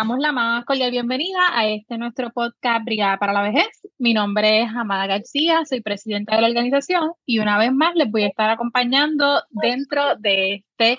[0.00, 3.68] damos la más cordial bienvenida a este nuestro podcast Brigada para la Vejez.
[3.98, 8.10] Mi nombre es Amada García, soy presidenta de la organización y una vez más les
[8.10, 10.98] voy a estar acompañando dentro de este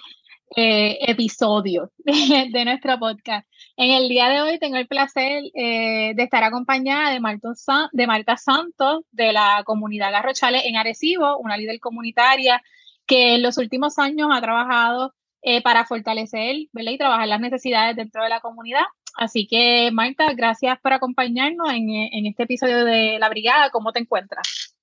[0.56, 3.48] eh, episodio de, nuestro podcast.
[3.76, 7.54] En el día de hoy tengo el placer eh, de estar acompañada de Marta,
[7.92, 12.62] de Marta Santos de la comunidad Garrochales en Arecibo, una líder comunitaria
[13.08, 18.24] que en los últimos años ha trabajado eh, para fortalecer y trabajar las necesidades dentro
[18.24, 18.84] de la comunidad.
[19.16, 23.70] Así que, Marta, gracias por acompañarnos en, en este episodio de La Brigada.
[23.70, 24.76] ¿Cómo te encuentras?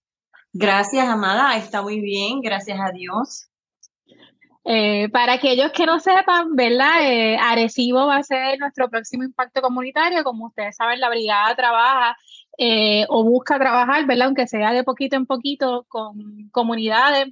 [0.53, 1.57] Gracias, Amada.
[1.57, 3.49] Está muy bien, gracias a Dios.
[4.71, 7.01] Eh, para aquellos que no sepan, ¿verdad?
[7.01, 10.23] Eh, Arecibo va a ser nuestro próximo impacto comunitario.
[10.25, 12.17] Como ustedes saben, la brigada trabaja
[12.59, 14.27] eh, o busca trabajar, ¿verdad?
[14.27, 17.29] Aunque sea de poquito en poquito con comunidades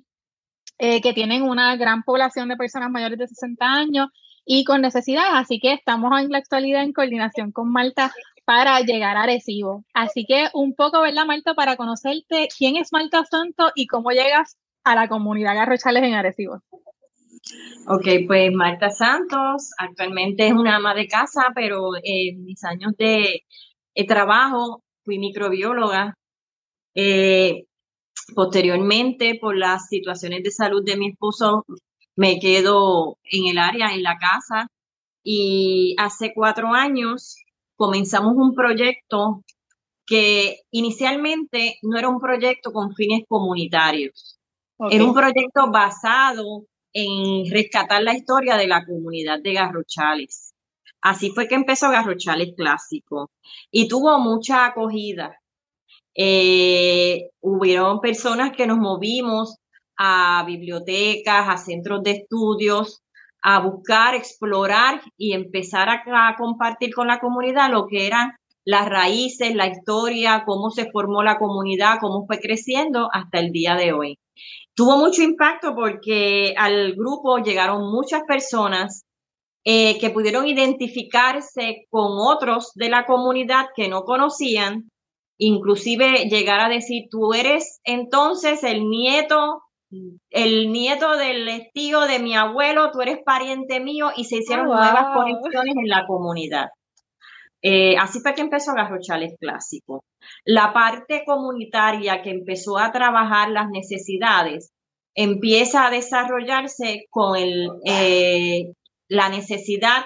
[0.78, 4.08] que tienen una gran población de personas mayores de 60 años
[4.44, 5.32] y con necesidades.
[5.34, 8.12] Así que estamos en la actualidad en coordinación con Malta
[8.46, 9.84] para llegar a Arecibo.
[9.92, 14.56] Así que un poco, ¿verdad, Malta, para conocerte quién es Malta Santo y cómo llegas
[14.84, 16.62] a la comunidad Garrochales en Arecibo?
[17.88, 23.44] Ok, pues Marta Santos actualmente es una ama de casa, pero en mis años de,
[24.06, 26.14] trabajo fui microbióloga.
[26.94, 27.66] Eh,
[28.34, 31.64] posteriormente, por las situaciones de salud de mi esposo,
[32.16, 34.68] me quedo en el área, en la casa,
[35.22, 37.36] y hace cuatro años
[37.76, 39.42] comenzamos un proyecto
[40.06, 44.38] que inicialmente no era un proyecto con fines comunitarios,
[44.90, 50.54] era un proyecto basado en rescatar la historia de la comunidad de Garrochales.
[51.02, 53.30] Así fue que empezó Garrochales Clásico
[53.70, 55.36] y tuvo mucha acogida.
[56.16, 59.58] Eh, hubieron personas que nos movimos
[59.98, 63.02] a bibliotecas, a centros de estudios,
[63.42, 68.32] a buscar, explorar y empezar a, compartir con la comunidad lo que eran
[68.64, 73.76] las raíces, la historia, cómo se formó la comunidad, cómo fue creciendo hasta el día
[73.76, 74.18] de hoy.
[74.74, 79.04] Tuvo mucho impacto porque al grupo llegaron muchas personas
[79.64, 84.90] eh, que pudieron identificarse con otros de la comunidad que no conocían,
[85.38, 89.62] inclusive llegar a decir, tú eres entonces el nieto,
[90.30, 94.74] el nieto del tío de mi abuelo, tú eres pariente mío y se hicieron oh,
[94.74, 96.68] nuevas conexiones en la comunidad.
[97.62, 100.04] Eh, así fue que empezó Garrochales Clásico.
[100.44, 104.72] La parte comunitaria que empezó a trabajar las necesidades
[105.14, 108.72] empieza a desarrollarse con el, eh,
[109.08, 110.04] la necesidad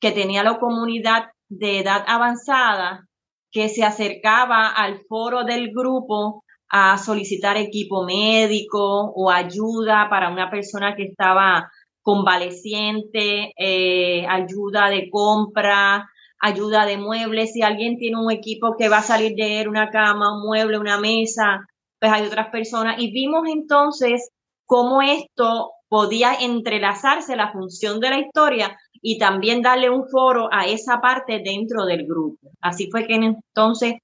[0.00, 3.07] que tenía la comunidad de edad avanzada
[3.50, 10.50] que se acercaba al foro del grupo a solicitar equipo médico o ayuda para una
[10.50, 11.70] persona que estaba
[12.02, 16.08] convaleciente, eh, ayuda de compra,
[16.40, 19.90] ayuda de muebles, si alguien tiene un equipo que va a salir de él, una
[19.90, 21.66] cama, un mueble, una mesa,
[21.98, 22.96] pues hay otras personas.
[22.98, 24.30] Y vimos entonces
[24.66, 30.66] cómo esto podía entrelazarse la función de la historia y también darle un foro a
[30.66, 32.50] esa parte dentro del grupo.
[32.60, 33.94] Así fue que entonces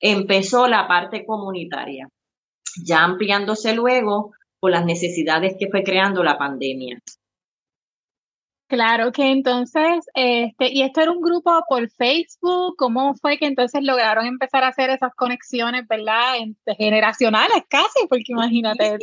[0.00, 2.08] empezó la parte comunitaria,
[2.84, 6.98] ya ampliándose luego por las necesidades que fue creando la pandemia.
[8.66, 13.82] Claro que entonces, este, y esto era un grupo por Facebook, ¿cómo fue que entonces
[13.82, 16.34] lograron empezar a hacer esas conexiones, verdad,
[16.78, 18.06] generacionales casi?
[18.08, 18.98] Porque imagínate.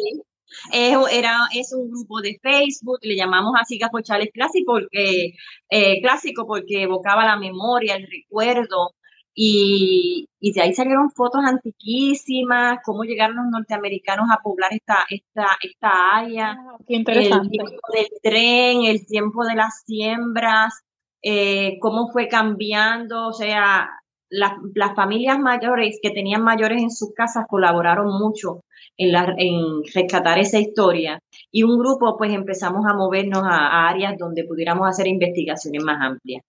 [0.71, 5.33] Es, era, es un grupo de Facebook, le llamamos así Gafochales Clásico porque,
[5.69, 8.93] eh, clásico porque evocaba la memoria, el recuerdo,
[9.33, 15.57] y, y, de ahí salieron fotos antiquísimas, cómo llegaron los norteamericanos a poblar esta, esta,
[15.61, 16.57] esta área.
[16.59, 17.47] Ah, qué interesante.
[17.51, 20.73] El tiempo del tren, el tiempo de las siembras,
[21.21, 23.89] eh, cómo fue cambiando, o sea,
[24.31, 28.63] las, las, familias mayores que tenían mayores en sus casas colaboraron mucho
[28.97, 31.19] en, la, en rescatar esa historia
[31.51, 36.43] y un grupo pues empezamos a movernos a áreas donde pudiéramos hacer investigaciones más amplias.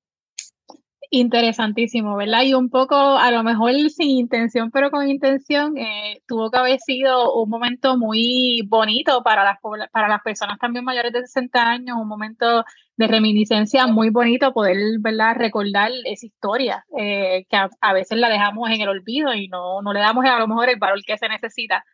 [1.14, 2.43] Interesantísimo, ¿verdad?
[2.43, 6.81] Y un poco, a lo mejor sin intención, pero con intención, eh, tuvo que haber
[6.81, 9.59] sido un momento muy bonito para las,
[9.93, 12.64] para las personas también mayores de 60 años, un momento
[12.97, 18.70] de reminiscencia muy bonito poder, ¿verdad?, recordar esa historia, eh, que a, veces la dejamos
[18.70, 21.29] en el olvido y no, no le damos a lo mejor el valor que se
[21.29, 21.85] necesita.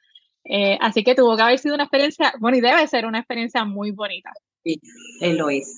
[0.45, 3.65] Eh, así que tuvo que haber sido una experiencia, bueno, y debe ser una experiencia
[3.65, 4.31] muy bonita.
[4.63, 4.81] Sí,
[5.21, 5.77] lo es.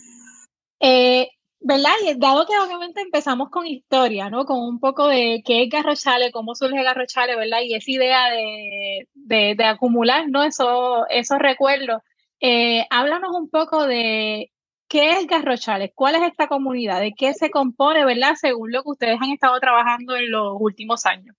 [1.61, 1.93] ¿Verdad?
[2.03, 4.45] Y dado que obviamente empezamos con historia, ¿no?
[4.47, 7.61] Con un poco de qué es Garrochale, cómo surge Garrochale, ¿verdad?
[7.63, 10.43] Y esa idea de, de, acumular, ¿no?
[10.43, 12.03] Eso, esos recuerdos.
[12.41, 14.51] Eh, háblanos un poco de
[14.89, 15.93] ¿qué es Garrochales?
[15.95, 17.01] ¿Cuál es esta comunidad?
[17.01, 18.35] ¿De qué se compone, verdad?
[18.41, 21.37] Según lo que ustedes han estado trabajando en los últimos años.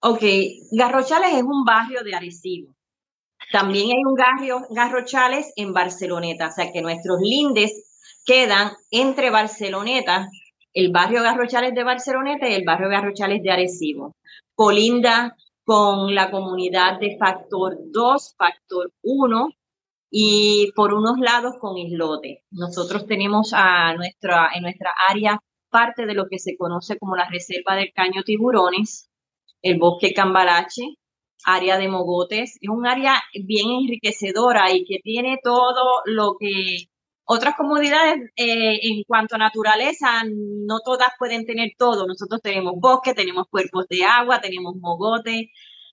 [0.00, 0.22] Ok,
[0.70, 2.72] Garrochales es un barrio de Arecibo.
[3.50, 7.87] También hay un barrio Garrochales en Barceloneta, o sea que nuestros lindes
[8.28, 10.28] quedan entre Barceloneta,
[10.74, 14.16] el barrio Garrochales de Barceloneta y el barrio Garrochales de Arecibo.
[14.54, 15.34] Colinda
[15.64, 19.48] con la comunidad de Factor 2, Factor 1
[20.10, 22.44] y por unos lados con Islote.
[22.50, 25.40] Nosotros tenemos a nuestra, en nuestra área
[25.70, 29.08] parte de lo que se conoce como la Reserva del Caño Tiburones,
[29.62, 30.96] el Bosque Cambalache,
[31.44, 32.58] área de Mogotes.
[32.60, 36.88] Es un área bien enriquecedora y que tiene todo lo que
[37.30, 42.06] otras comunidades eh, en cuanto a naturaleza, no todas pueden tener todo.
[42.06, 45.50] Nosotros tenemos bosque, tenemos cuerpos de agua, tenemos mogote,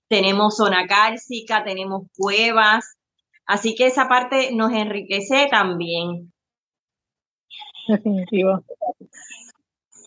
[0.08, 2.96] tenemos zona cálcica, tenemos cuevas.
[3.44, 6.32] Así que esa parte nos enriquece también.
[7.86, 8.64] Definitivo.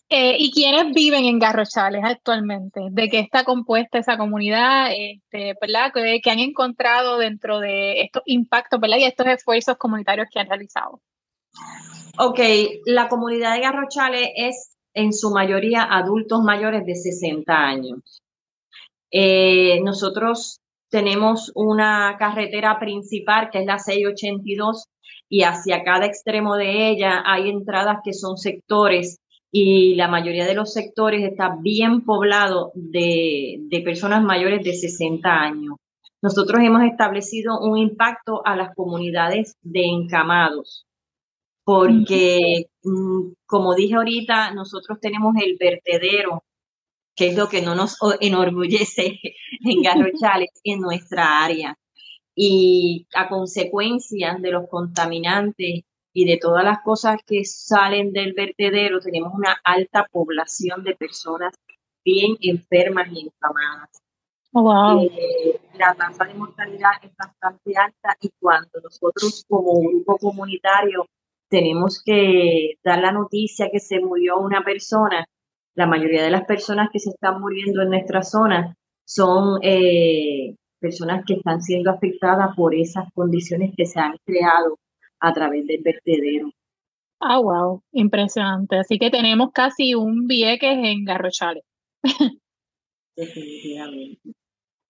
[0.08, 2.80] Eh, ¿Y quiénes viven en Garrochales actualmente?
[2.90, 4.90] ¿De qué está compuesta esa comunidad?
[4.90, 5.92] Este, ¿verdad?
[5.94, 8.96] ¿Qué, han encontrado dentro de estos impactos ¿verdad?
[8.96, 11.00] y estos esfuerzos comunitarios que han realizado?
[12.22, 12.38] Ok,
[12.84, 18.22] la comunidad de Garrochales es en su mayoría adultos mayores de 60 años.
[19.10, 20.60] Eh, nosotros
[20.90, 24.84] tenemos una carretera principal que es la 682
[25.30, 29.20] y hacia cada extremo de ella hay entradas que son sectores
[29.50, 35.28] y la mayoría de los sectores está bien poblado de, de personas mayores de 60
[35.28, 35.76] años.
[36.20, 40.84] Nosotros hemos establecido un impacto a las comunidades de encamados
[41.70, 46.42] porque, mm, como dije ahorita, nosotros tenemos el vertedero,
[47.14, 49.20] que es lo que no nos enorgullece
[49.64, 51.78] en Garrochales, en nuestra área.
[52.34, 55.82] Y a consecuencia de los contaminantes
[56.12, 61.54] y de todas las cosas que salen del vertedero, tenemos una alta población de personas
[62.04, 63.90] bien enfermas y inflamadas.
[64.52, 71.06] Oh, eh, la tasa de mortalidad es bastante alta y cuando nosotros como grupo comunitario
[71.50, 75.26] tenemos que dar la noticia que se murió una persona.
[75.74, 81.24] La mayoría de las personas que se están muriendo en nuestra zona son eh, personas
[81.26, 84.78] que están siendo afectadas por esas condiciones que se han creado
[85.18, 86.50] a través del vertedero.
[87.20, 88.76] Ah, wow, impresionante.
[88.76, 91.64] Así que tenemos casi un Vieques en Garrochales.
[93.16, 94.39] Definitivamente.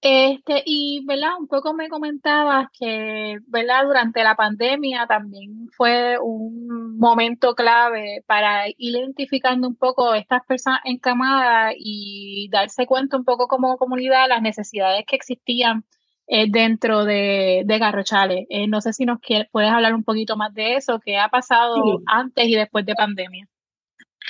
[0.02, 1.32] Este, y, ¿verdad?
[1.38, 3.84] Un poco me comentabas que, ¿verdad?
[3.84, 10.80] Durante la pandemia también fue un momento clave para ir identificando un poco estas personas
[10.84, 15.84] encamadas y darse cuenta un poco como comunidad las necesidades que existían
[16.26, 18.46] eh, dentro de, de Garrochales.
[18.48, 19.18] Eh, no sé si nos
[19.52, 21.74] puedes hablar un poquito más de eso, qué ha pasado
[22.06, 23.46] antes y después de pandemia.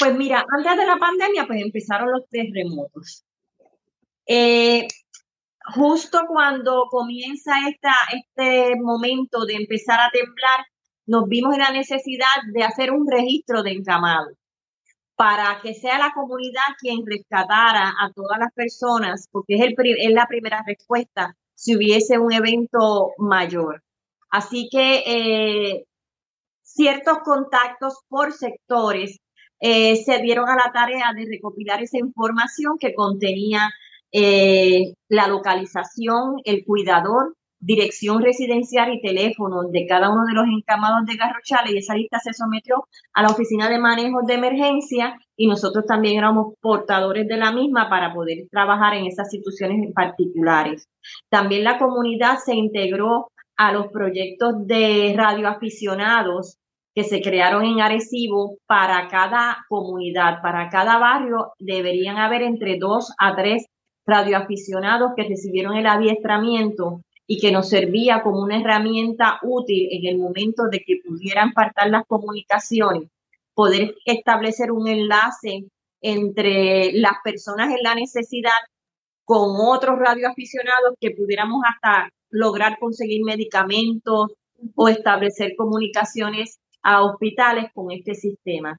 [0.00, 3.24] Pues mira, antes de la pandemia, pues empezaron los terremotos.
[4.26, 4.88] Eh,
[5.74, 10.66] justo cuando comienza este momento de empezar a temblar,
[11.06, 14.34] nos vimos en la necesidad de hacer un registro de encamados
[15.16, 20.14] para que sea la comunidad quien rescatara a todas las personas, porque es, el, es
[20.14, 23.82] la primera respuesta si hubiese un evento mayor.
[24.30, 25.84] Así que eh,
[26.62, 29.18] ciertos contactos por sectores
[29.60, 33.68] eh, se dieron a la tarea de recopilar esa información que contenía
[34.12, 41.04] eh, la localización, el cuidador, dirección residencial y teléfono de cada uno de los encamados
[41.04, 45.46] de Garrochales y esa lista se sometió a la Oficina de Manejo de Emergencia y
[45.46, 50.88] nosotros también éramos portadores de la misma para poder trabajar en esas situaciones particulares.
[51.28, 56.56] También la comunidad se integró a los proyectos de radioaficionados
[56.94, 63.12] que se crearon en Arecibo para cada comunidad, para cada barrio deberían haber entre dos
[63.18, 63.66] a tres
[64.10, 70.18] radioaficionados que recibieron el adiestramiento y que nos servía como una herramienta útil en el
[70.18, 73.08] momento de que pudieran faltar las comunicaciones,
[73.54, 75.64] poder establecer un enlace
[76.02, 78.50] entre las personas en la necesidad
[79.24, 84.32] con otros radioaficionados que pudiéramos hasta lograr conseguir medicamentos
[84.74, 88.76] o establecer comunicaciones a hospitales con este sistema.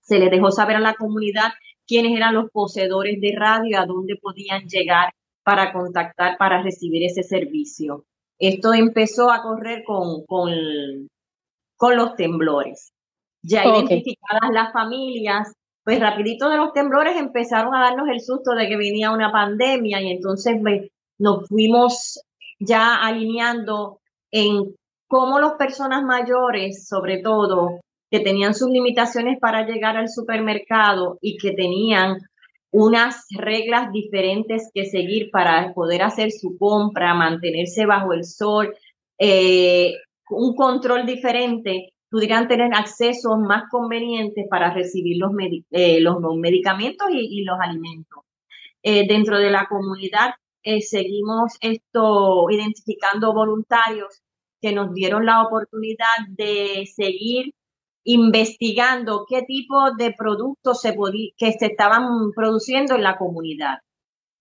[0.00, 1.52] Se les dejó saber a la comunidad
[1.86, 5.12] quiénes eran los poseedores de radio, a dónde podían llegar
[5.42, 8.04] para contactar, para recibir ese servicio.
[8.38, 10.50] Esto empezó a correr con, con,
[11.76, 12.92] con los temblores.
[13.42, 15.52] Ya identificadas las familias,
[15.84, 20.00] pues rapidito de los temblores empezaron a darnos el susto de que venía una pandemia
[20.00, 20.88] y entonces pues,
[21.18, 22.22] nos fuimos
[22.58, 24.00] ya alineando
[24.30, 24.74] en
[25.06, 27.80] cómo las personas mayores, sobre todo,
[28.14, 32.18] que tenían sus limitaciones para llegar al supermercado y que tenían
[32.70, 38.72] unas reglas diferentes que seguir para poder hacer su compra, mantenerse bajo el sol,
[39.18, 39.94] eh,
[40.30, 45.32] un control diferente, pudieran tener acceso más convenientes para recibir los,
[45.72, 48.22] eh, los, medicamentos y, los alimentos.
[48.84, 50.34] Eh, dentro de la comunidad
[50.82, 54.22] seguimos esto identificando voluntarios
[54.62, 57.52] que nos dieron la oportunidad de seguir
[58.04, 60.94] investigando qué tipo de productos se
[61.36, 63.78] que se estaban produciendo en la comunidad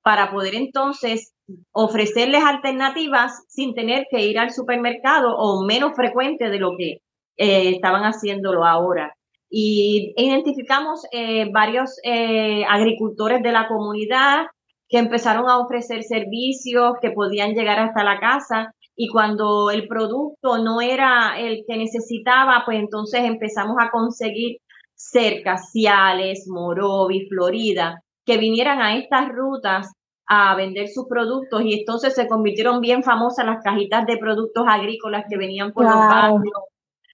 [0.03, 1.33] para poder entonces
[1.71, 6.99] ofrecerles alternativas sin tener que ir al supermercado o menos frecuente de lo que
[7.37, 9.15] eh, estaban haciéndolo ahora.
[9.49, 14.47] Y identificamos eh, varios eh, agricultores de la comunidad
[14.89, 20.59] que empezaron a ofrecer servicios que podían llegar hasta la casa y cuando el producto
[20.59, 24.57] no era el que necesitaba, pues entonces empezamos a conseguir
[24.95, 29.91] cerca, Ciales, Morovi, Florida, que vinieran a estas rutas
[30.27, 35.25] a vender sus productos y entonces se convirtieron bien famosas las cajitas de productos agrícolas
[35.29, 36.53] que venían por los barrios.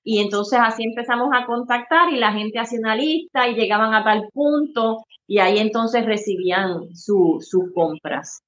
[0.03, 4.03] Y entonces así empezamos a contactar y la gente hacía una lista y llegaban a
[4.03, 8.41] tal punto y ahí entonces recibían sus compras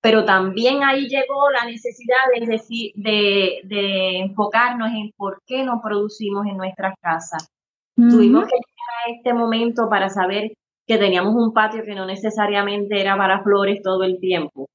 [0.00, 6.46] pero también ahí llegó la necesidad de, decir, de, enfocarnos en por qué no producimos
[6.46, 7.48] en nuestras casas.
[7.96, 10.52] Tuvimos que llegar a este momento para saber
[10.86, 14.68] que teníamos un patio que no necesariamente era para flores todo el tiempo.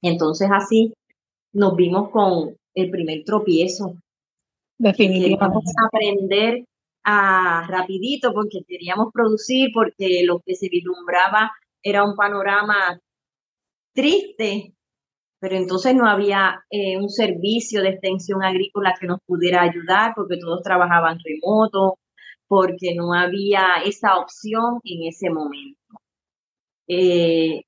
[0.00, 0.94] Entonces así
[1.52, 3.96] nos vimos con el primer tropiezo.
[4.78, 5.70] Definitivamente.
[5.86, 6.64] aprender
[7.04, 11.50] a rapidito porque queríamos producir, porque lo que se vislumbraba
[11.82, 12.98] era un panorama
[13.98, 14.74] triste,
[15.40, 20.36] pero entonces no había eh, un servicio de extensión agrícola que nos pudiera ayudar porque
[20.38, 21.98] todos trabajaban remoto,
[22.46, 25.80] porque no había esa opción en ese momento.
[26.86, 27.62] Eh,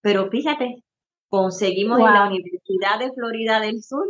[0.00, 0.82] pero fíjate,
[1.28, 4.06] conseguimos en la Universidad de Florida del Sur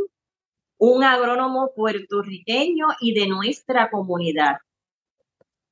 [0.79, 4.57] un agrónomo puertorriqueño y de nuestra comunidad.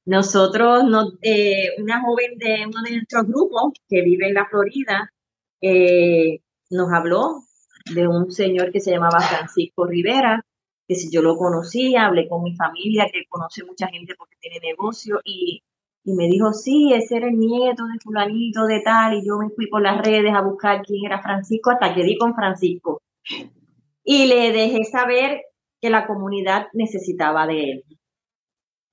[0.04, 0.84] Nosotros,
[1.22, 5.10] eh, una joven de uno de nuestros grupos que vive en la Florida,
[5.60, 7.42] eh, nos habló
[7.94, 10.44] de un señor que se llamaba Francisco Rivera,
[10.88, 14.58] que si yo lo conocía, hablé con mi familia, que conoce mucha gente porque tiene
[14.60, 15.62] negocio, y,
[16.04, 19.50] y me dijo, sí, ese era el nieto de fulanito de tal, y yo me
[19.50, 23.02] fui por las redes a buscar quién era Francisco, hasta que di con Francisco.
[24.04, 25.42] Y le dejé saber
[25.80, 27.84] que la comunidad necesitaba de él.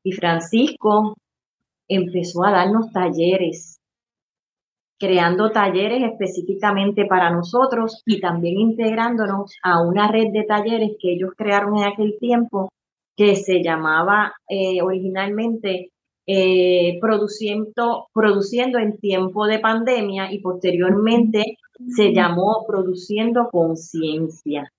[0.03, 1.15] Y Francisco
[1.88, 3.79] empezó a darnos talleres
[5.03, 11.31] creando talleres específicamente para nosotros y también integrándonos a una red de talleres que ellos
[11.36, 12.69] crearon en aquel tiempo
[13.17, 15.91] que se llamaba eh, originalmente
[16.25, 21.57] eh, produciendo, produciendo en tiempo de pandemia y posteriormente
[21.93, 24.72] se llamó Produciendo Conciencia.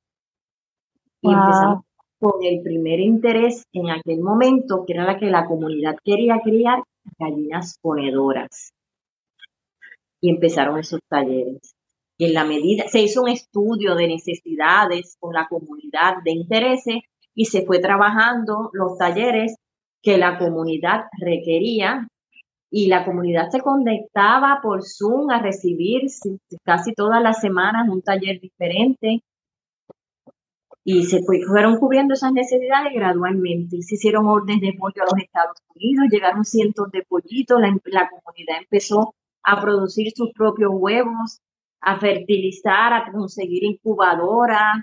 [1.20, 1.84] Y empezamos
[2.18, 6.82] con el primer interés en aquel momento, que era la que la comunidad quería criar
[7.18, 8.73] gallinas ponedoras
[10.24, 11.74] y empezaron esos talleres.
[12.16, 17.02] Y en la medida, se hizo un estudio de necesidades con la comunidad de intereses
[17.34, 19.54] y se fue trabajando los talleres
[20.02, 22.08] que la comunidad requería
[22.70, 26.04] y la comunidad se conectaba por Zoom a recibir
[26.62, 29.22] casi todas las semanas un taller diferente
[30.84, 33.82] y se fueron cubriendo esas necesidades gradualmente.
[33.82, 38.08] Se hicieron órdenes de pollo a los Estados Unidos, llegaron cientos de pollitos, la, la
[38.08, 39.14] comunidad empezó
[39.44, 41.40] a producir sus propios huevos,
[41.80, 44.82] a fertilizar, a conseguir incubadoras,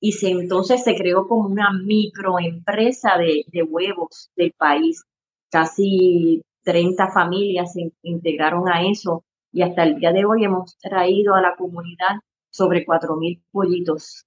[0.00, 5.04] y se, entonces se creó como una microempresa de, de huevos del país.
[5.48, 11.34] Casi 30 familias se integraron a eso y hasta el día de hoy hemos traído
[11.34, 14.26] a la comunidad sobre 4.000 pollitos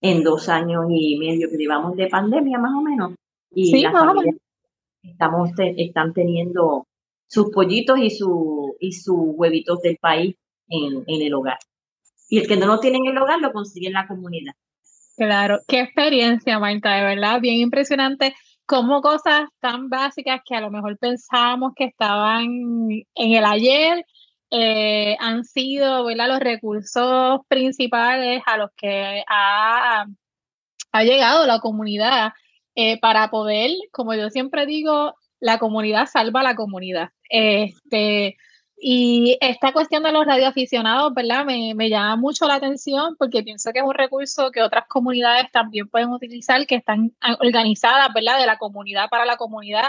[0.00, 3.14] en dos años y medio que llevamos de pandemia más o menos.
[3.50, 4.36] Y sí, las familias
[5.02, 6.86] estamos, están teniendo
[7.28, 10.34] sus pollitos y, su, y sus huevitos del país
[10.68, 11.58] en, en el hogar.
[12.28, 14.54] Y el que no lo tiene en el hogar lo consigue en la comunidad.
[15.16, 18.34] Claro, qué experiencia, Marta, de verdad, bien impresionante.
[18.66, 24.04] Como cosas tan básicas que a lo mejor pensábamos que estaban en el ayer,
[24.50, 26.28] eh, han sido ¿verdad?
[26.28, 30.06] los recursos principales a los que ha,
[30.92, 32.32] ha llegado la comunidad
[32.74, 37.10] eh, para poder, como yo siempre digo, la comunidad salva a la comunidad.
[37.28, 38.36] Este,
[38.80, 41.44] Y esta cuestión de los radioaficionados, ¿verdad?
[41.44, 45.50] Me, me, llama mucho la atención porque pienso que es un recurso que otras comunidades
[45.52, 48.38] también pueden utilizar, que están organizadas, ¿verdad?
[48.38, 49.88] De la comunidad para la comunidad.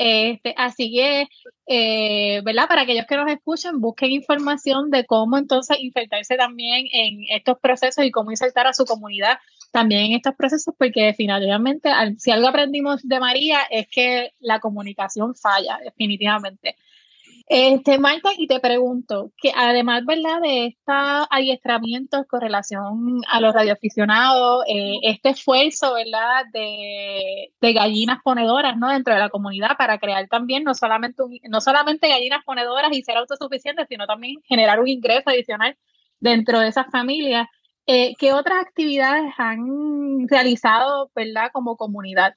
[0.00, 1.26] Este, así que,
[1.66, 2.68] eh, ¿verdad?
[2.68, 8.04] Para aquellos que nos escuchen, busquen información de cómo entonces insertarse también en estos procesos
[8.04, 9.38] y cómo insertar a su comunidad
[9.70, 15.34] también en estos procesos, porque definitivamente, si algo aprendimos de María es que la comunicación
[15.34, 16.76] falla, definitivamente.
[17.50, 23.54] Este, Marta, y te pregunto, que además, ¿verdad?, de estos adiestramientos con relación a los
[23.54, 30.28] radioaficionados, eh, este esfuerzo, ¿verdad?, de, gallinas ponedoras, ¿no?, dentro de la comunidad para crear
[30.28, 35.30] también no solamente, no solamente gallinas ponedoras y ser autosuficientes, sino también generar un ingreso
[35.30, 35.74] adicional
[36.20, 37.48] dentro de esas familias.
[37.90, 42.34] Eh, ¿Qué otras actividades han realizado, ¿verdad?, como comunidad?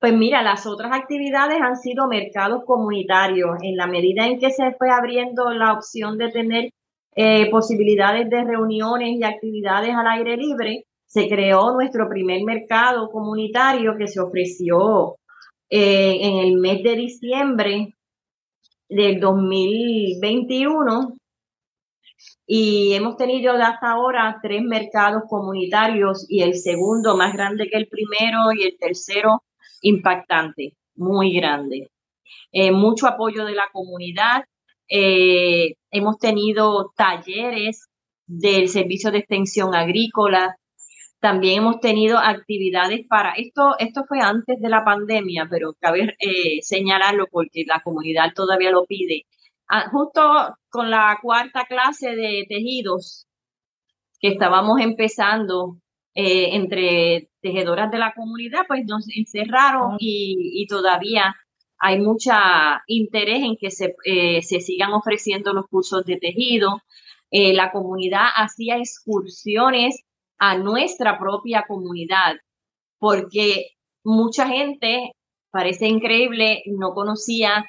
[0.00, 3.56] Pues mira, las otras actividades han sido mercados comunitarios.
[3.62, 6.70] En la medida en que se fue abriendo la opción de tener
[7.14, 13.96] eh, posibilidades de reuniones y actividades al aire libre, se creó nuestro primer mercado comunitario
[13.96, 15.18] que se ofreció
[15.70, 17.94] eh, en el mes de diciembre
[18.88, 21.14] del 2021
[22.46, 27.88] y hemos tenido hasta ahora tres mercados comunitarios y el segundo más grande que el
[27.88, 29.42] primero y el tercero
[29.80, 31.90] impactante, muy grande.
[32.52, 34.44] Eh, mucho apoyo de la comunidad.
[34.88, 37.88] Eh, hemos tenido talleres
[38.26, 40.56] del servicio de extensión agrícola.
[41.20, 43.74] También hemos tenido actividades para esto.
[43.78, 48.84] Esto fue antes de la pandemia, pero cabe eh, señalarlo porque la comunidad todavía lo
[48.84, 49.24] pide.
[49.68, 50.20] Ah, justo
[50.68, 53.26] con la cuarta clase de tejidos
[54.20, 55.78] que estábamos empezando
[56.14, 61.34] eh, entre tejedoras de la comunidad, pues nos encerraron y, todavía
[61.78, 66.80] hay mucha interés en que se, eh, se sigan ofreciendo los cursos de tejido.
[67.30, 70.04] Eh, la comunidad hacía excursiones
[70.38, 72.36] a nuestra propia comunidad,
[72.98, 73.70] porque
[74.04, 75.12] mucha gente,
[75.50, 77.66] parece increíble, no conocía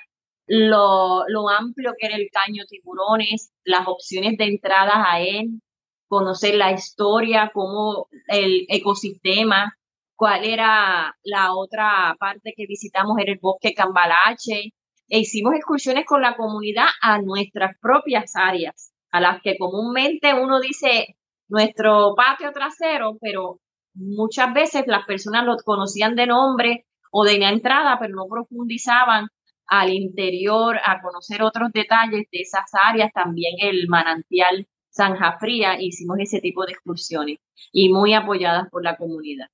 [0.48, 5.62] lo, lo amplio que era el caño tiburones, las opciones de entradas a él,
[6.08, 9.74] conocer la historia, cómo el ecosistema,
[10.16, 14.74] cuál era la otra parte que visitamos, era el bosque Cambalache.
[15.08, 20.60] E hicimos excursiones con la comunidad a nuestras propias áreas, a las que comúnmente uno
[20.60, 21.16] dice
[21.48, 23.60] nuestro patio trasero, pero
[23.94, 29.27] muchas veces las personas lo conocían de nombre o de la entrada, pero no profundizaban
[29.67, 36.17] al interior a conocer otros detalles de esas áreas, también el manantial Zanja Fría, hicimos
[36.19, 37.39] ese tipo de excursiones
[37.71, 39.47] y muy apoyadas por la comunidad.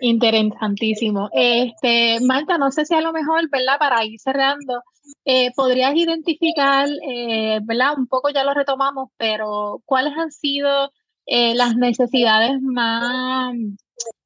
[0.00, 1.28] Interesantísimo.
[1.32, 3.78] Este, Marta, no sé si a lo mejor, ¿verdad?
[3.78, 4.82] Para ir cerrando,
[5.24, 7.94] eh, podrías identificar, eh, ¿verdad?
[7.96, 10.90] Un poco ya lo retomamos, pero ¿cuáles han sido
[11.26, 13.54] eh, las necesidades más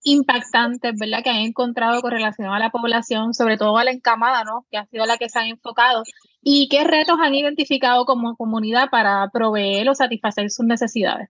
[0.04, 1.22] impactantes, ¿verdad?
[1.22, 4.66] Que han encontrado con relación a la población, sobre todo a la encamada, ¿no?
[4.70, 6.02] Que ha sido la que se han enfocado.
[6.42, 11.28] ¿Y qué retos han identificado como comunidad para proveer o satisfacer sus necesidades?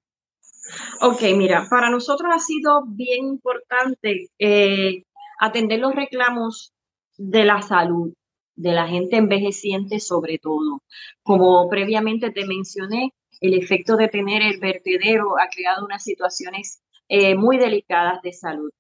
[1.01, 5.05] Ok, mira, para nosotros ha sido bien importante eh,
[5.39, 6.73] atender los reclamos
[7.17, 8.13] de la salud,
[8.57, 10.83] de la gente envejeciente sobre todo.
[11.23, 17.35] Como previamente te mencioné, el efecto de tener el vertedero ha creado unas situaciones eh,
[17.35, 18.71] muy delicadas de salud.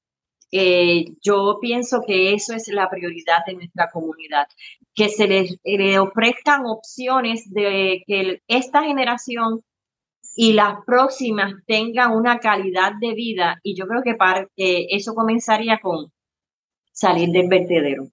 [0.53, 4.47] Eh, yo pienso que eso es la prioridad de nuestra comunidad,
[4.95, 9.63] que se les le ofrezcan opciones de que esta generación
[10.37, 15.79] y las próximas tengan una calidad de vida y yo creo que para, eso comenzaría
[15.83, 16.13] con
[16.93, 18.09] salir del vertedero.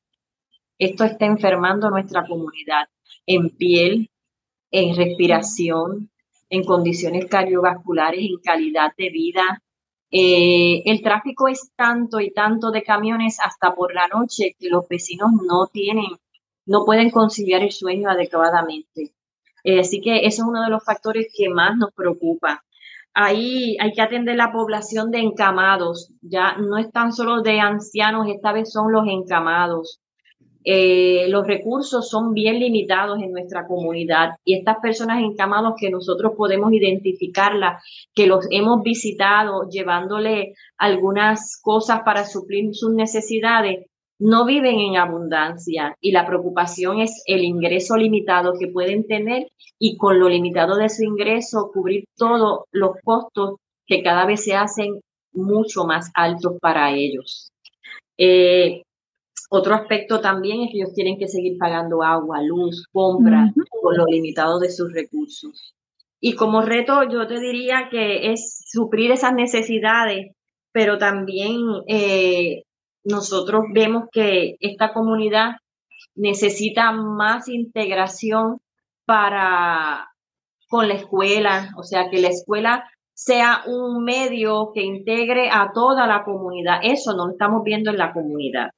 [0.78, 2.88] Esto está enfermando nuestra comunidad
[3.26, 4.10] en piel,
[4.71, 6.10] en respiración,
[6.49, 9.62] en condiciones cardiovasculares, en calidad de vida,
[10.15, 14.88] eh, el tráfico es tanto y tanto de camiones hasta por la noche que los
[14.88, 16.06] vecinos no tienen,
[16.67, 19.15] no pueden conciliar el sueño adecuadamente.
[19.63, 22.63] Eh, así que eso es uno de los factores que más nos preocupa.
[23.15, 26.12] Ahí hay que atender la población de encamados.
[26.21, 29.99] Ya no es tan solo de ancianos, esta vez son los encamados.
[30.65, 36.34] Eh, los recursos son bien limitados en nuestra comunidad y estas personas encamados que nosotros
[36.38, 43.86] podemos identificarlas, que los hemos visitado llevándole algunas cosas para suplir sus necesidades,
[44.19, 49.47] no viven en abundancia y la preocupación es el ingreso limitado que pueden tener
[49.80, 54.56] y con lo limitado de su ingreso cubrir todos los costos que cada vez se
[54.56, 55.02] hacen
[55.34, 57.52] mucho más altos para ellos.
[58.17, 58.84] Eh,
[59.55, 64.05] Otro aspecto también es que ellos tienen que seguir pagando agua, luz, compra, con lo
[64.07, 65.75] limitado de sus recursos.
[66.19, 70.31] Y como reto, yo te diría que es suplir esas necesidades,
[70.71, 72.63] pero también eh,
[73.03, 75.57] nosotros vemos que esta comunidad
[76.15, 78.57] necesita más integración
[79.05, 80.07] para
[80.67, 86.07] con la escuela, o sea, que la escuela sea un medio que integre a toda
[86.07, 86.79] la comunidad.
[86.81, 88.71] Eso no lo estamos viendo en la comunidad.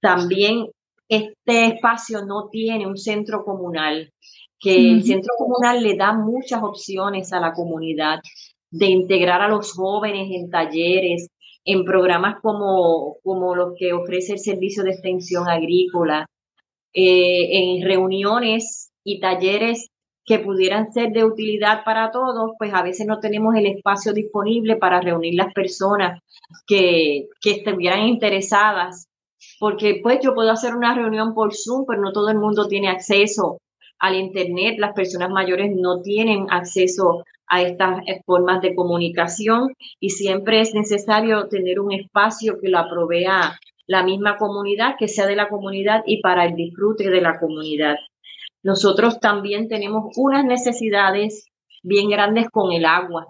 [0.00, 0.68] También
[1.08, 4.12] este espacio no tiene un centro comunal,
[4.58, 8.20] que el centro comunal le da muchas opciones a la comunidad
[8.70, 11.28] de integrar a los jóvenes en talleres,
[11.64, 16.26] en programas como, como los que ofrece el Servicio de Extensión Agrícola,
[16.92, 19.88] eh, en reuniones y talleres
[20.24, 24.76] que pudieran ser de utilidad para todos, pues a veces no tenemos el espacio disponible
[24.76, 26.20] para reunir las personas
[26.66, 29.08] que, que estuvieran interesadas,
[29.60, 32.88] porque pues yo puedo hacer una reunión por Zoom, pero no todo el mundo tiene
[32.88, 33.58] acceso
[33.98, 40.62] al Internet, las personas mayores no tienen acceso a estas formas de comunicación y siempre
[40.62, 45.50] es necesario tener un espacio que lo provea la misma comunidad, que sea de la
[45.50, 47.96] comunidad y para el disfrute de la comunidad.
[48.62, 51.50] Nosotros también tenemos unas necesidades
[51.82, 53.28] bien grandes con el agua.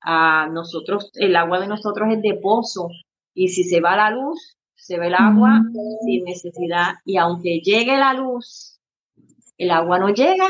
[0.00, 2.88] A nosotros, el agua de nosotros es de pozo
[3.34, 5.72] y si se va la luz, se ve el agua mm.
[6.04, 8.78] sin necesidad y aunque llegue la luz,
[9.56, 10.46] el agua no llega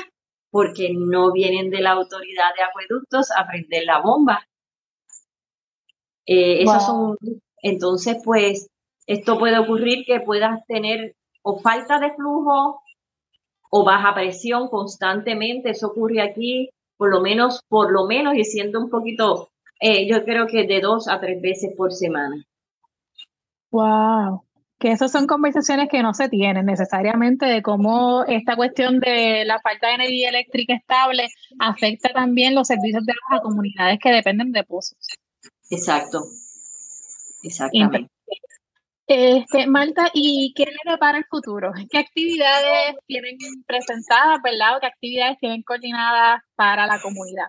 [0.51, 4.45] porque no vienen de la autoridad de acueductos a prender la bomba.
[6.27, 7.17] Eh, son,
[7.63, 8.69] entonces, pues,
[9.07, 12.83] esto puede ocurrir que puedas tener o falta de flujo
[13.71, 15.71] o baja presión constantemente.
[15.71, 20.25] Eso ocurre aquí por lo menos, por lo menos, y siendo un poquito, eh, yo
[20.25, 22.45] creo que de dos a tres veces por semana.
[23.75, 24.45] Wow.
[24.79, 29.59] Que esas son conversaciones que no se tienen necesariamente de cómo esta cuestión de la
[29.61, 34.63] falta de energía eléctrica estable afecta también los servicios de las comunidades que dependen de
[34.63, 34.97] pozos.
[35.71, 36.23] Exacto.
[37.43, 38.09] Exactamente.
[39.09, 41.73] Este, Marta, ¿y qué le depara el futuro?
[41.91, 44.77] ¿Qué actividades tienen presentadas, verdad?
[44.77, 47.49] ¿O qué actividades tienen coordinadas para la comunidad?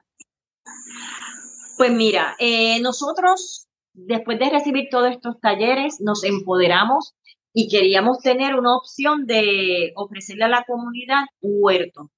[1.77, 3.64] Pues mira, eh, nosotros,
[3.95, 7.15] después de recibir todos estos talleres, nos empoderamos
[7.53, 12.12] y queríamos tener una opción de ofrecerle a la comunidad un huerto.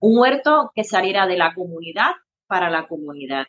[0.00, 2.12] Un huerto que saliera de la comunidad
[2.46, 3.46] para la comunidad.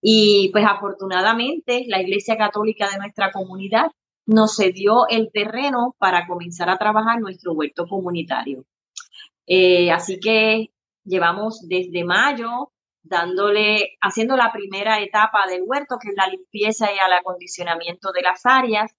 [0.00, 3.90] Y pues afortunadamente la Iglesia Católica de nuestra comunidad
[4.24, 8.64] nos cedió el terreno para comenzar a trabajar nuestro huerto comunitario.
[9.46, 10.70] Eh, así que
[11.04, 12.72] llevamos desde mayo
[13.08, 18.22] dándole, haciendo la primera etapa del huerto, que es la limpieza y el acondicionamiento de
[18.22, 18.92] las áreas,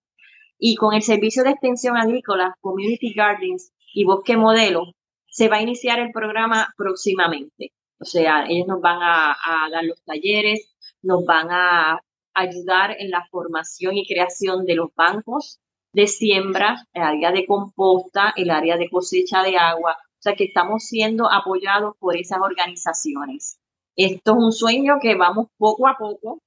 [0.58, 4.84] y con el servicio de extensión agrícola, Community Gardens y Bosque Modelo,
[5.28, 7.74] se va a iniciar el programa próximamente.
[8.00, 9.36] O sea, ellos nos van a
[9.72, 12.00] dar los talleres, nos van a
[12.34, 15.60] ayudar en la formación y creación de los bancos
[15.94, 19.98] de siembra, el área de composta, el área de cosecha de agua.
[20.00, 23.60] O sea que estamos siendo apoyados por esas organizaciones.
[23.98, 26.42] Esto es un sueño que vamos poco a poco,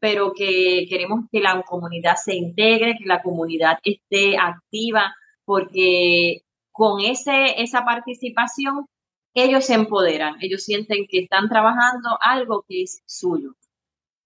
[0.00, 5.14] pero que queremos que la comunidad se integre, que la comunidad esté activa,
[5.44, 8.86] porque con ese, esa participación
[9.34, 13.54] ellos se empoderan, ellos sienten que están trabajando algo que es suyo.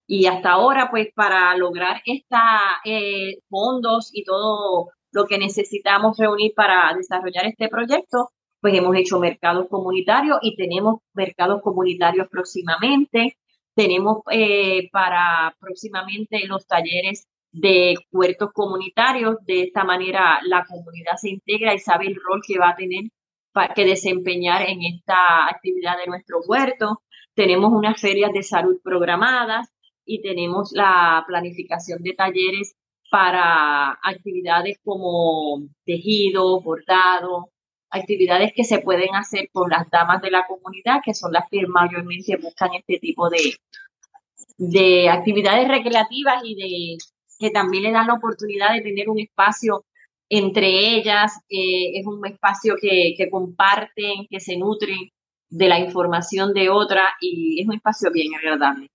[0.07, 2.39] Y hasta ahora, pues para lograr estos
[2.85, 9.19] eh, fondos y todo lo que necesitamos reunir para desarrollar este proyecto, pues hemos hecho
[9.19, 13.37] mercados comunitarios y tenemos mercados comunitarios próximamente.
[13.75, 19.37] Tenemos eh, para próximamente los talleres de huertos comunitarios.
[19.45, 23.05] De esta manera la comunidad se integra y sabe el rol que va a tener
[23.53, 27.01] para, que desempeñar en esta actividad de nuestro huerto.
[27.35, 29.69] Tenemos unas ferias de salud programadas
[30.05, 32.75] y tenemos la planificación de talleres
[33.09, 37.49] para actividades como tejido, bordado,
[37.91, 41.65] actividades que se pueden hacer con las damas de la comunidad, que son las que
[41.67, 43.55] mayormente buscan este tipo de,
[44.57, 46.97] de actividades recreativas y de
[47.39, 49.85] que también le dan la oportunidad de tener un espacio
[50.29, 55.09] entre ellas, es un espacio que, que comparten, que se nutren
[55.49, 58.89] de la información de otra y es un espacio bien agradable.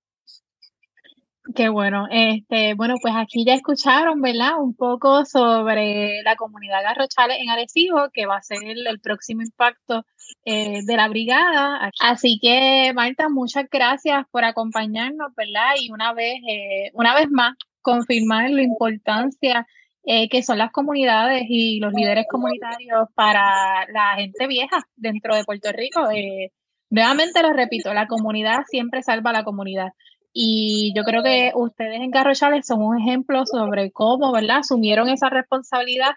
[1.54, 2.06] Qué bueno.
[2.10, 4.52] Este, bueno, pues aquí ya escucharon, ¿verdad?
[4.58, 10.06] Un poco sobre la comunidad Garrochales en Arecibo, que va a ser el, próximo impacto
[10.44, 11.90] eh, de la brigada.
[12.00, 15.74] Así que, Marta, muchas gracias por acompañarnos, ¿verdad?
[15.80, 19.66] Y una vez, eh, una vez más, confirmar la importancia
[20.06, 25.44] eh, que son las comunidades y los líderes comunitarios para la gente vieja dentro de
[25.44, 26.10] Puerto Rico.
[26.10, 26.50] Eh,
[26.90, 29.92] nuevamente lo repito, la comunidad siempre salva a la comunidad.
[30.36, 35.30] Y yo creo que ustedes en Garrochales son un ejemplo sobre cómo, ¿verdad?, asumieron esa
[35.30, 36.10] responsabilidad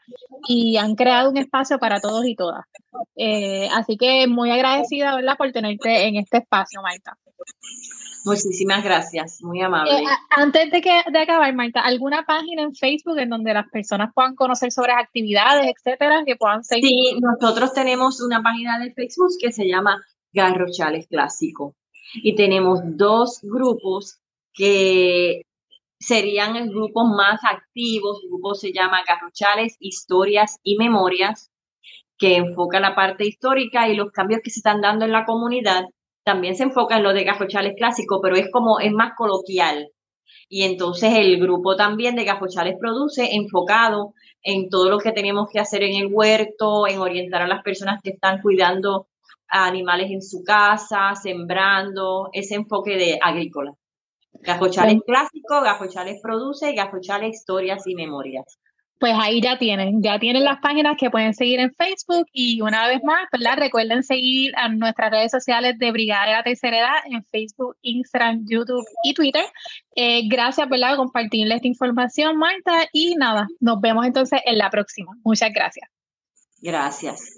[0.48, 2.66] y han creado un espacio para todos y todas.
[3.16, 7.16] Eh, así que muy agradecida, ¿verdad?, por tenerte en este espacio, Marta.
[8.26, 10.00] Muchísimas gracias, muy amable.
[10.00, 14.12] Eh, antes de, que, de acabar, Marta, ¿alguna página en Facebook en donde las personas
[14.16, 16.90] puedan conocer sobre actividades, etcétera, que puedan seguir?
[16.90, 20.02] Sí, nosotros tenemos una página de Facebook que se llama
[20.34, 21.76] Garrochales Clásico
[22.14, 24.20] y tenemos dos grupos
[24.54, 25.42] que
[26.00, 28.20] serían el grupo más activos.
[28.24, 31.52] El grupo se llama Garrochales, Historias y Memorias,
[32.18, 35.86] que enfoca la parte histórica y los cambios que se están dando en la comunidad.
[36.24, 39.90] También se enfoca en lo de Garrochales clásico, pero es como, es más coloquial.
[40.50, 45.60] Y entonces el grupo también de Garrochales Produce, enfocado en todo lo que tenemos que
[45.60, 49.08] hacer en el huerto, en orientar a las personas que están cuidando
[49.50, 53.74] animales en su casa, sembrando, ese enfoque de agrícola.
[54.42, 58.60] Gajochales clásico, Gajochales produce, Gajochales historias y memorias.
[59.00, 62.88] Pues ahí ya tienen, ya tienen las páginas que pueden seguir en Facebook y una
[62.88, 63.58] vez más, ¿verdad?
[63.58, 68.44] Recuerden seguir a nuestras redes sociales de Brigada de la Tercera Edad en Facebook, Instagram,
[68.50, 69.46] YouTube y Twitter.
[69.96, 70.96] Eh, gracias, ¿verdad?
[70.96, 72.88] Por compartirles esta información, Marta.
[72.92, 75.12] Y nada, nos vemos entonces en la próxima.
[75.24, 75.88] Muchas gracias.
[76.60, 77.38] Gracias.